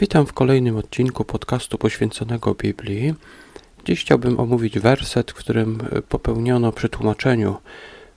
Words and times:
Witam 0.00 0.26
w 0.26 0.32
kolejnym 0.32 0.76
odcinku 0.76 1.24
podcastu 1.24 1.78
poświęconego 1.78 2.54
Biblii. 2.54 3.14
Dziś 3.84 4.00
chciałbym 4.00 4.40
omówić 4.40 4.78
werset, 4.78 5.30
w 5.30 5.34
którym 5.34 5.78
popełniono 6.08 6.72
przy 6.72 6.88
tłumaczeniu, 6.88 7.56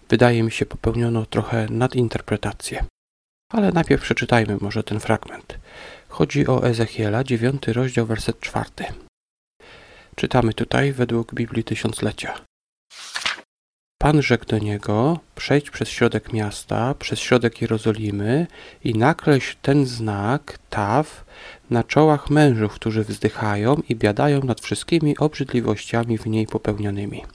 wydaje 0.10 0.44
mi 0.44 0.52
się, 0.52 0.66
popełniono 0.66 1.26
trochę 1.26 1.68
nadinterpretację. 1.70 2.84
Ale 3.50 3.72
najpierw 3.72 4.02
przeczytajmy 4.02 4.58
może 4.62 4.84
ten 4.84 5.00
fragment. 5.00 5.60
Chodzi 6.08 6.48
o 6.48 6.68
Ezechiela, 6.68 7.24
9 7.24 7.68
rozdział, 7.68 8.06
werset 8.06 8.40
4. 8.40 8.70
Czytamy 10.16 10.54
tutaj 10.54 10.94
według 10.94 11.34
Biblii 11.34 11.64
Tysiąclecia. 11.64 12.34
Pan 14.02 14.22
rzekł 14.22 14.46
do 14.46 14.58
niego: 14.58 15.20
Przejdź 15.36 15.70
przez 15.70 15.90
środek 15.90 16.34
miasta, 16.34 16.94
przez 16.94 17.20
środek 17.20 17.62
Jerozolimy 17.62 18.48
i 18.84 18.94
nakreśl 18.94 19.56
ten 19.62 19.86
znak, 19.86 20.60
taw, 20.70 21.26
na 21.70 21.84
czołach 21.84 22.30
mężów, 22.30 22.74
którzy 22.74 23.04
wzdychają 23.04 23.82
i 23.90 23.96
biadają 23.96 24.42
nad 24.44 24.62
wszystkimi 24.62 25.18
obrzydliwościami 25.18 26.18
w 26.18 26.26
niej 26.26 26.48
popełnionymi. 26.48 27.26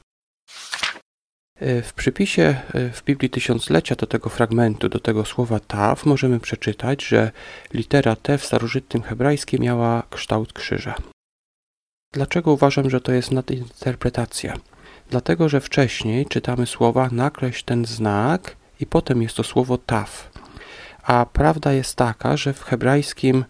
E, 1.60 1.82
w 1.82 1.92
przypisie 1.92 2.60
e, 2.74 2.90
w 2.90 3.04
Biblii 3.04 3.30
Tysiąclecia 3.30 3.94
do 3.94 4.06
tego 4.06 4.30
fragmentu, 4.30 4.88
do 4.88 5.00
tego 5.00 5.24
słowa 5.24 5.60
taw, 5.60 6.06
możemy 6.06 6.40
przeczytać, 6.40 7.04
że 7.04 7.30
litera 7.74 8.16
T 8.16 8.38
w 8.38 8.44
starożytnym 8.44 9.02
hebrajskim 9.02 9.62
miała 9.62 10.02
kształt 10.10 10.52
krzyża. 10.52 10.94
Dlaczego 12.12 12.52
uważam, 12.52 12.90
że 12.90 13.00
to 13.00 13.12
jest 13.12 13.30
nadinterpretacja? 13.30 14.56
Dlatego, 15.10 15.48
że 15.48 15.60
wcześniej 15.60 16.26
czytamy 16.26 16.66
słowa 16.66 17.08
nakreśl 17.12 17.64
ten 17.64 17.84
znak 17.84 18.56
i 18.80 18.86
potem 18.86 19.22
jest 19.22 19.36
to 19.36 19.44
słowo 19.44 19.78
taf. 19.78 20.30
A 21.02 21.26
prawda 21.32 21.72
jest 21.72 21.96
taka, 21.96 22.36
że 22.36 22.52
w 22.52 22.64
hebrajskim 22.64 23.44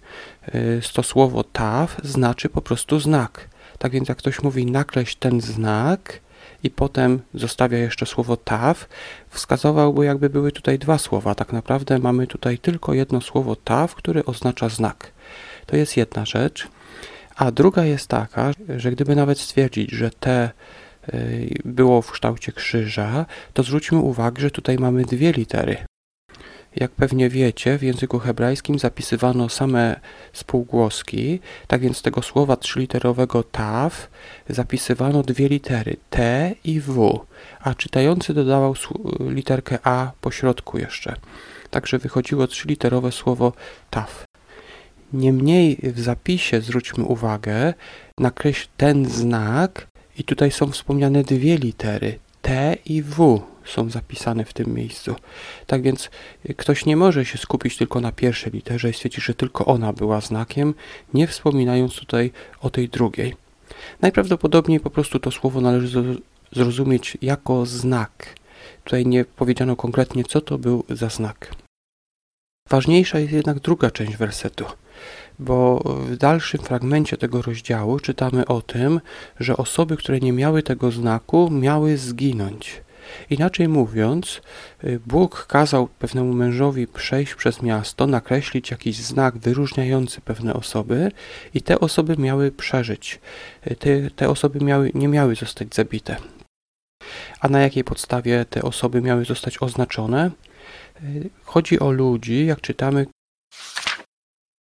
y, 0.55 0.81
to 0.95 1.03
słowo 1.03 1.45
taf 1.45 1.97
znaczy 2.05 2.49
po 2.49 2.63
prostu 2.63 3.01
znak. 3.01 3.49
Tak 3.79 3.93
więc 3.93 4.09
jak 4.09 4.19
ktoś 4.19 4.43
mówi 4.43 4.67
nakreśl 4.67 5.17
ten 5.19 5.41
znak 5.41 6.21
i 6.63 6.71
potem 6.71 7.21
zostawia 7.35 7.79
jeszcze 7.79 8.07
słowo 8.07 8.37
taf, 8.37 8.89
wskazywałby 9.31 10.05
jakby 10.05 10.31
były 10.31 10.53
tutaj 10.53 10.79
dwa 10.79 10.99
słowa. 10.99 11.35
Tak 11.35 11.53
naprawdę 11.53 11.99
mamy 11.99 12.27
tutaj 12.27 12.59
tylko 12.59 12.95
jedno 12.95 13.21
słowo 13.21 13.57
taf, 13.57 13.95
które 13.95 14.25
oznacza 14.25 14.69
znak. 14.69 15.13
To 15.67 15.77
jest 15.77 15.97
jedna 15.97 16.25
rzecz. 16.25 16.69
A 17.37 17.51
druga 17.51 17.85
jest 17.85 18.09
taka, 18.09 18.51
że 18.77 18.91
gdyby 18.91 19.17
nawet 19.17 19.39
stwierdzić, 19.39 19.91
że 19.91 20.11
te 20.11 20.51
było 21.65 22.03
w 22.03 22.13
kształcie 22.13 22.53
krzyża, 22.53 23.27
to 23.53 23.63
zwróćmy 23.63 23.99
uwagę, 23.99 24.43
że 24.43 24.51
tutaj 24.51 24.79
mamy 24.79 25.05
dwie 25.05 25.33
litery. 25.33 25.77
Jak 26.77 26.91
pewnie 26.91 27.29
wiecie, 27.29 27.79
w 27.79 27.83
języku 27.83 28.19
hebrajskim 28.19 28.79
zapisywano 28.79 29.49
same 29.49 30.01
spółgłoski, 30.33 31.41
tak 31.67 31.81
więc 31.81 32.03
tego 32.03 32.23
słowa 32.23 32.57
trzyliterowego 32.57 33.43
taw 33.43 34.11
zapisywano 34.49 35.23
dwie 35.23 35.49
litery 35.49 35.97
T 36.11 36.55
i 36.65 36.81
W, 36.81 37.21
a 37.61 37.75
czytający 37.75 38.35
dodawał 38.35 38.75
literkę 39.21 39.79
A 39.85 40.13
po 40.21 40.31
środku 40.31 40.79
jeszcze. 40.79 41.17
Także 41.71 41.99
wychodziło 41.99 42.47
trzyliterowe 42.47 43.13
słowo 43.13 43.53
taw. 43.91 44.25
Niemniej 45.13 45.79
w 45.83 46.01
zapisie 46.01 46.61
zwróćmy 46.61 47.05
uwagę, 47.05 47.75
nakreśl 48.21 48.69
ten 48.77 49.05
znak 49.05 49.87
i 50.19 50.25
tutaj 50.25 50.51
są 50.51 50.71
wspomniane 50.71 51.23
dwie 51.23 51.59
litery 51.59 52.19
T 52.43 52.77
i 52.85 53.03
W 53.03 53.43
są 53.65 53.91
zapisane 53.91 54.45
w 54.45 54.53
tym 54.53 54.75
miejscu. 54.75 55.15
Tak 55.67 55.83
więc 55.83 56.11
ktoś 56.57 56.87
nie 56.87 56.97
może 56.97 57.25
się 57.25 57.39
skupić 57.39 57.77
tylko 57.77 58.01
na 58.01 58.13
pierwszej 58.13 58.53
literze 58.53 58.91
i 58.91 58.93
stwierdzić, 58.93 59.25
że 59.25 59.35
tylko 59.35 59.65
ona 59.65 59.93
była 59.93 60.21
znakiem, 60.21 60.75
nie 61.15 61.27
wspominając 61.27 61.95
tutaj 61.95 62.31
o 62.61 62.71
tej 62.71 62.89
drugiej. 62.89 63.37
Najprawdopodobniej 64.01 64.81
po 64.81 64.91
prostu 64.91 65.19
to 65.19 65.31
słowo 65.31 65.61
należy 65.61 66.21
zrozumieć 66.53 67.19
jako 67.23 67.67
znak. 67.67 68.35
Tutaj 68.85 69.07
nie 69.07 69.25
powiedziano 69.25 69.77
konkretnie, 69.77 70.25
co 70.25 70.41
to 70.41 70.59
był 70.59 70.85
za 70.89 71.09
znak. 71.09 71.55
Ważniejsza 72.71 73.19
jest 73.19 73.33
jednak 73.33 73.61
druga 73.61 73.91
część 73.91 74.17
wersetu 74.17 74.65
bo 75.39 75.83
w 76.07 76.17
dalszym 76.17 76.61
fragmencie 76.61 77.17
tego 77.17 77.43
rozdziału 77.43 78.01
czytamy 78.01 78.47
o 78.47 78.63
tym, 78.63 79.01
że 79.41 79.57
osoby, 79.57 79.97
które 79.97 80.21
nie 80.21 80.33
miały 80.33 80.63
tego 80.63 80.91
znaku, 80.91 81.51
miały 81.51 81.97
zginąć. 81.97 82.87
Inaczej 83.31 83.69
mówiąc, 83.69 84.41
Bóg 85.07 85.47
kazał 85.47 85.89
pewnemu 85.99 86.33
mężowi 86.33 86.87
przejść 86.87 87.35
przez 87.35 87.63
miasto, 87.63 88.07
nakreślić 88.07 88.71
jakiś 88.71 88.97
znak 88.97 89.39
wyróżniający 89.39 90.21
pewne 90.21 90.55
osoby 90.55 91.13
i 91.55 91.63
te 91.63 91.81
osoby 91.81 92.17
miały 92.19 92.53
przeżyć. 92.53 93.21
Te, 93.79 94.11
te 94.11 94.29
osoby 94.29 94.65
miały, 94.65 94.91
nie 94.95 95.09
miały 95.09 95.35
zostać 95.35 95.75
zabite. 95.75 96.17
A 97.41 97.49
na 97.49 97.61
jakiej 97.61 97.85
podstawie 97.85 98.45
te 98.45 98.63
osoby 98.63 99.03
miały 99.03 99.25
zostać 99.25 99.63
oznaczone? 99.63 100.31
Chodzi 101.45 101.81
o 101.81 101.91
ludzi, 101.91 102.47
jak 102.47 102.61
czytamy, 102.61 103.07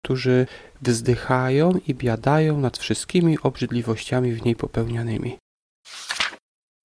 którzy 0.05 0.47
wzdychają 0.83 1.73
i 1.87 1.95
biadają 1.95 2.61
nad 2.61 2.79
wszystkimi 2.79 3.39
obrzydliwościami 3.43 4.33
w 4.33 4.45
niej 4.45 4.57
popełnianymi. 4.57 5.39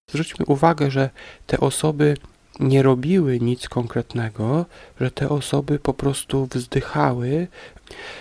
Zwróćmy 0.10 0.46
uwagę, 0.46 0.92
że 0.92 1.10
te 1.48 1.60
osoby 1.60 2.18
nie 2.60 2.84
robiły 2.84 3.40
nic 3.40 3.70
konkretnego, 3.70 4.66
że 5.02 5.12
te 5.12 5.30
osoby 5.30 5.80
po 5.80 5.94
prostu 5.94 6.48
wzdychały, 6.52 7.48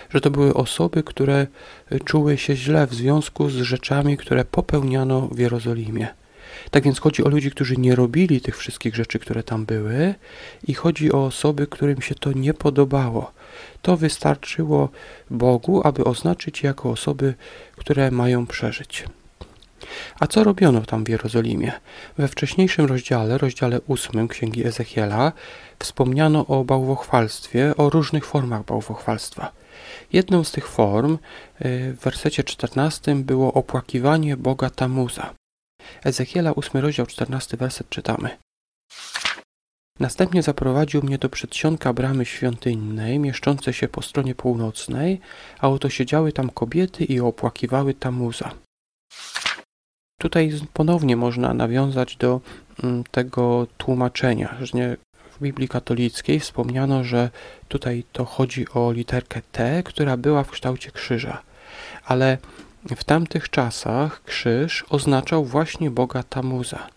że 0.09 0.21
to 0.21 0.31
były 0.31 0.53
osoby, 0.53 1.03
które 1.03 1.47
czuły 2.05 2.37
się 2.37 2.55
źle 2.55 2.87
w 2.87 2.93
związku 2.93 3.49
z 3.49 3.55
rzeczami, 3.55 4.17
które 4.17 4.45
popełniano 4.45 5.27
w 5.27 5.39
Jerozolimie. 5.39 6.07
Tak 6.71 6.83
więc 6.83 6.99
chodzi 6.99 7.23
o 7.23 7.29
ludzi, 7.29 7.51
którzy 7.51 7.77
nie 7.77 7.95
robili 7.95 8.41
tych 8.41 8.57
wszystkich 8.57 8.95
rzeczy, 8.95 9.19
które 9.19 9.43
tam 9.43 9.65
były, 9.65 10.15
i 10.67 10.73
chodzi 10.73 11.11
o 11.11 11.25
osoby, 11.25 11.67
którym 11.67 12.01
się 12.01 12.15
to 12.15 12.31
nie 12.31 12.53
podobało. 12.53 13.31
To 13.81 13.97
wystarczyło 13.97 14.89
Bogu, 15.29 15.81
aby 15.87 16.03
oznaczyć 16.03 16.63
jako 16.63 16.89
osoby, 16.89 17.33
które 17.75 18.11
mają 18.11 18.47
przeżyć. 18.47 19.05
A 20.19 20.27
co 20.27 20.43
robiono 20.43 20.81
tam 20.81 21.03
w 21.03 21.09
Jerozolimie? 21.09 21.71
We 22.17 22.27
wcześniejszym 22.27 22.85
rozdziale, 22.85 23.37
rozdziale 23.37 23.81
ósmym 23.87 24.27
Księgi 24.27 24.67
Ezechiela, 24.67 25.31
wspomniano 25.79 26.47
o 26.47 26.63
bałwochwalstwie, 26.63 27.73
o 27.77 27.89
różnych 27.89 28.25
formach 28.25 28.65
bałwochwalstwa. 28.65 29.51
Jedną 30.13 30.43
z 30.43 30.51
tych 30.51 30.67
form 30.67 31.13
y, 31.13 31.17
w 31.93 31.99
wersecie 32.03 32.43
14 32.43 33.15
było 33.15 33.53
opłakiwanie 33.53 34.37
Boga 34.37 34.69
Tamuza. 34.69 35.33
Ezechiela 36.03 36.55
8 36.55 36.81
rozdział 36.81 37.05
14 37.05 37.57
werset 37.57 37.89
czytamy. 37.89 38.37
Następnie 39.99 40.43
zaprowadził 40.43 41.03
mnie 41.03 41.17
do 41.17 41.29
przedsionka 41.29 41.93
bramy 41.93 42.25
świątynnej, 42.25 43.19
mieszczącej 43.19 43.73
się 43.73 43.87
po 43.87 44.01
stronie 44.01 44.35
północnej, 44.35 45.21
a 45.59 45.69
oto 45.69 45.89
siedziały 45.89 46.31
tam 46.31 46.49
kobiety 46.49 47.05
i 47.05 47.19
opłakiwały 47.19 47.93
Tamuza. 47.93 48.51
Tutaj 50.19 50.53
ponownie 50.73 51.15
można 51.15 51.53
nawiązać 51.53 52.15
do 52.15 52.41
mm, 52.83 53.03
tego 53.11 53.67
tłumaczenia, 53.77 54.57
że 54.61 54.97
w 55.31 55.41
Biblii 55.41 55.67
katolickiej 55.67 56.39
wspomniano, 56.39 57.03
że 57.03 57.29
tutaj 57.67 58.03
to 58.11 58.25
chodzi 58.25 58.69
o 58.69 58.91
literkę 58.91 59.41
T, 59.51 59.83
która 59.83 60.17
była 60.17 60.43
w 60.43 60.51
kształcie 60.51 60.91
krzyża. 60.91 61.41
Ale 62.05 62.37
w 62.85 63.03
tamtych 63.03 63.49
czasach 63.49 64.23
krzyż 64.23 64.85
oznaczał 64.89 65.45
właśnie 65.45 65.91
Boga 65.91 66.23
Tamuza. 66.23 66.87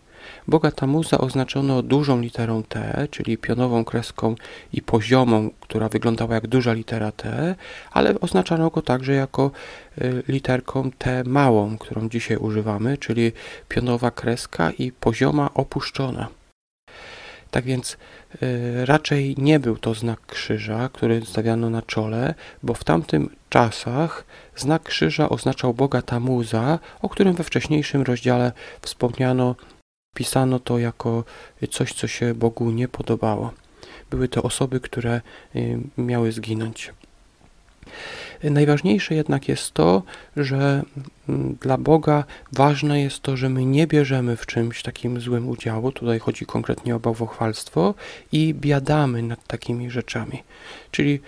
Boga 0.47 0.71
Tamuza 0.71 1.17
oznaczono 1.17 1.81
dużą 1.81 2.21
literą 2.21 2.63
T, 2.63 3.07
czyli 3.11 3.37
pionową 3.37 3.85
kreską 3.85 4.35
i 4.73 4.81
poziomą, 4.81 5.49
która 5.59 5.89
wyglądała 5.89 6.35
jak 6.35 6.47
duża 6.47 6.73
litera 6.73 7.11
T, 7.11 7.55
ale 7.91 8.19
oznaczano 8.19 8.69
go 8.69 8.81
także 8.81 9.13
jako 9.13 9.51
y, 10.01 10.23
literką 10.27 10.91
T 10.97 11.23
małą, 11.23 11.77
którą 11.77 12.09
dzisiaj 12.09 12.37
używamy, 12.37 12.97
czyli 12.97 13.31
pionowa 13.69 14.11
kreska 14.11 14.71
i 14.71 14.91
pozioma 14.91 15.49
opuszczona. 15.53 16.42
Tak 17.53 17.65
więc 17.65 17.97
y, 18.43 18.85
raczej 18.85 19.35
nie 19.37 19.59
był 19.59 19.77
to 19.77 19.93
znak 19.93 20.25
krzyża, 20.25 20.89
który 20.93 21.25
stawiano 21.25 21.69
na 21.69 21.81
czole, 21.81 22.33
bo 22.63 22.73
w 22.73 22.83
tamtym 22.83 23.29
czasach 23.49 24.25
znak 24.55 24.83
krzyża 24.83 25.29
oznaczał 25.29 25.73
Boga 25.73 26.01
Tamuza, 26.01 26.79
o 27.01 27.09
którym 27.09 27.33
we 27.33 27.43
wcześniejszym 27.43 28.01
rozdziale 28.01 28.51
wspomniano 28.81 29.55
Pisano 30.15 30.59
to 30.59 30.79
jako 30.79 31.23
coś, 31.71 31.93
co 31.93 32.07
się 32.07 32.33
Bogu 32.33 32.71
nie 32.71 32.87
podobało. 32.87 33.51
Były 34.09 34.27
to 34.27 34.43
osoby, 34.43 34.79
które 34.79 35.21
y, 35.55 35.79
miały 35.97 36.31
zginąć. 36.31 36.93
Najważniejsze 38.43 39.15
jednak 39.15 39.47
jest 39.47 39.71
to, 39.71 40.03
że 40.37 40.83
mm, 41.29 41.57
dla 41.61 41.77
Boga 41.77 42.23
ważne 42.51 43.01
jest 43.01 43.19
to, 43.19 43.37
że 43.37 43.49
my 43.49 43.65
nie 43.65 43.87
bierzemy 43.87 44.37
w 44.37 44.45
czymś 44.45 44.83
takim 44.83 45.21
złym 45.21 45.49
udziału, 45.49 45.91
tutaj 45.91 46.19
chodzi 46.19 46.45
konkretnie 46.45 46.95
o 46.95 46.99
bałwochwalstwo, 46.99 47.93
i 48.31 48.53
biadamy 48.53 49.21
nad 49.21 49.47
takimi 49.47 49.91
rzeczami. 49.91 50.43
Czyli 50.91 51.19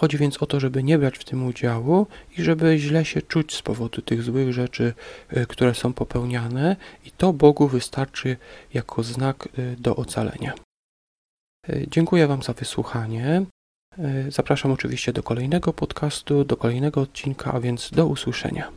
Chodzi 0.00 0.18
więc 0.18 0.42
o 0.42 0.46
to, 0.46 0.60
żeby 0.60 0.82
nie 0.82 0.98
brać 0.98 1.18
w 1.18 1.24
tym 1.24 1.46
udziału 1.46 2.06
i 2.38 2.42
żeby 2.42 2.78
źle 2.78 3.04
się 3.04 3.22
czuć 3.22 3.56
z 3.56 3.62
powodu 3.62 4.02
tych 4.02 4.22
złych 4.22 4.52
rzeczy, 4.52 4.94
y, 5.36 5.46
które 5.46 5.74
są 5.74 5.92
popełniane, 5.92 6.76
i 7.04 7.10
to 7.10 7.32
Bogu 7.32 7.68
wystarczy 7.68 8.36
jako 8.74 9.02
znak 9.02 9.48
y, 9.58 9.76
do 9.78 9.96
ocalenia. 9.96 10.54
Y, 11.68 11.86
dziękuję 11.90 12.26
Wam 12.26 12.42
za 12.42 12.52
wysłuchanie. 12.52 13.44
Zapraszam 14.28 14.72
oczywiście 14.72 15.12
do 15.12 15.22
kolejnego 15.22 15.72
podcastu, 15.72 16.44
do 16.44 16.56
kolejnego 16.56 17.00
odcinka, 17.00 17.52
a 17.52 17.60
więc 17.60 17.90
do 17.90 18.06
usłyszenia. 18.06 18.72